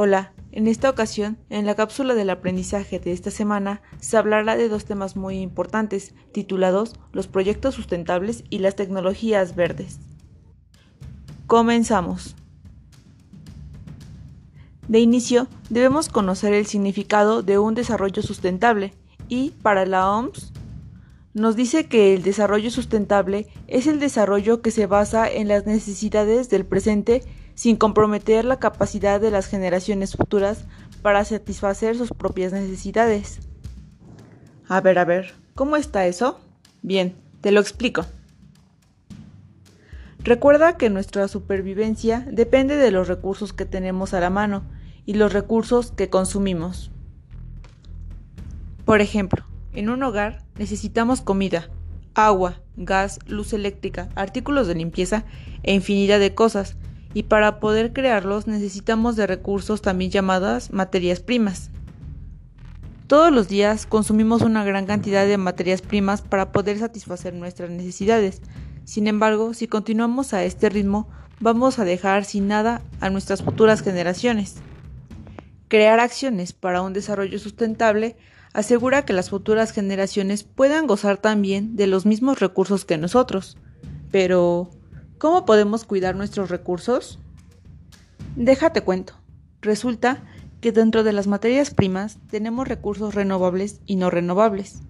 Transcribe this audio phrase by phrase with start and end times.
[0.00, 4.68] Hola, en esta ocasión, en la cápsula del aprendizaje de esta semana, se hablará de
[4.68, 9.98] dos temas muy importantes, titulados Los proyectos sustentables y las tecnologías verdes.
[11.48, 12.36] Comenzamos.
[14.86, 18.94] De inicio, debemos conocer el significado de un desarrollo sustentable
[19.28, 20.52] y, para la OMS,
[21.34, 26.48] nos dice que el desarrollo sustentable es el desarrollo que se basa en las necesidades
[26.50, 27.24] del presente
[27.58, 30.64] sin comprometer la capacidad de las generaciones futuras
[31.02, 33.40] para satisfacer sus propias necesidades.
[34.68, 36.38] A ver, a ver, ¿cómo está eso?
[36.82, 38.06] Bien, te lo explico.
[40.20, 44.62] Recuerda que nuestra supervivencia depende de los recursos que tenemos a la mano
[45.04, 46.92] y los recursos que consumimos.
[48.84, 51.70] Por ejemplo, en un hogar necesitamos comida,
[52.14, 55.24] agua, gas, luz eléctrica, artículos de limpieza
[55.64, 56.76] e infinidad de cosas
[57.18, 61.68] y para poder crearlos necesitamos de recursos también llamadas materias primas.
[63.08, 68.40] Todos los días consumimos una gran cantidad de materias primas para poder satisfacer nuestras necesidades.
[68.84, 71.08] Sin embargo, si continuamos a este ritmo,
[71.40, 74.54] vamos a dejar sin nada a nuestras futuras generaciones.
[75.66, 78.16] Crear acciones para un desarrollo sustentable
[78.52, 83.58] asegura que las futuras generaciones puedan gozar también de los mismos recursos que nosotros.
[84.12, 84.70] Pero,
[85.18, 87.18] ¿Cómo podemos cuidar nuestros recursos?
[88.36, 89.14] Déjate cuento.
[89.60, 90.22] Resulta
[90.60, 94.80] que dentro de las materias primas tenemos recursos renovables y no renovables.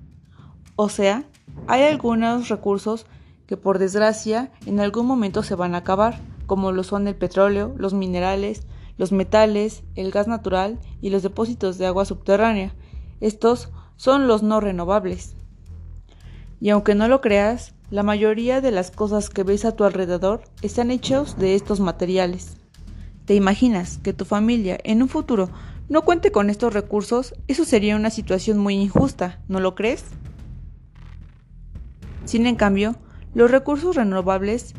[0.77, 1.25] O sea,
[1.67, 3.07] hay algunos recursos
[3.47, 7.75] que por desgracia en algún momento se van a acabar, como lo son el petróleo,
[7.79, 8.67] los minerales,
[8.99, 12.75] los metales, el gas natural y los depósitos de agua subterránea.
[13.23, 15.37] Estos son los no renovables.
[16.61, 20.43] Y aunque no lo creas, la mayoría de las cosas que ves a tu alrededor
[20.61, 22.59] están hechos de estos materiales.
[23.25, 25.49] ¿Te imaginas que tu familia en un futuro
[25.89, 27.35] no cuente con estos recursos?
[27.47, 30.05] Eso sería una situación muy injusta, ¿no lo crees?
[32.27, 32.97] Sin en cambio,
[33.35, 34.75] los recursos renovables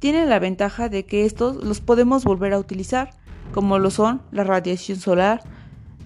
[0.00, 3.10] tienen la ventaja de que estos los podemos volver a utilizar,
[3.52, 5.42] como lo son la radiación solar,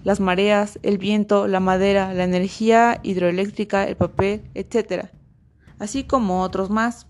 [0.03, 5.09] las mareas, el viento, la madera, la energía hidroeléctrica, el papel, etc
[5.83, 7.07] así como otros más.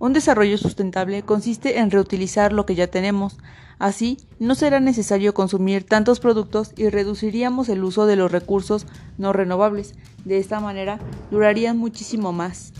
[0.00, 3.38] Un desarrollo sustentable consiste en reutilizar lo que ya tenemos,
[3.78, 8.86] así no será necesario consumir tantos productos y reduciríamos el uso de los recursos
[9.18, 9.94] no renovables.
[10.24, 10.98] De esta manera
[11.30, 12.72] durarían muchísimo más.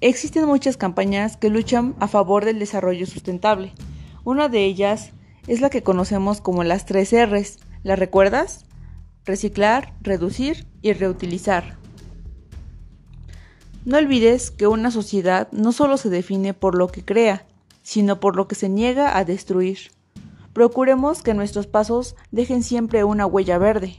[0.00, 3.72] Existen muchas campañas que luchan a favor del desarrollo sustentable.
[4.22, 5.10] Una de ellas
[5.48, 7.58] es la que conocemos como las tres R's.
[7.82, 8.64] ¿La recuerdas?
[9.24, 11.79] Reciclar, reducir y reutilizar.
[13.86, 17.46] No olvides que una sociedad no solo se define por lo que crea,
[17.82, 19.90] sino por lo que se niega a destruir.
[20.52, 23.96] Procuremos que nuestros pasos dejen siempre una huella verde.